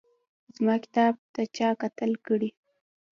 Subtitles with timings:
[0.55, 1.13] زما کتاب
[1.57, 2.49] چا قتل کړی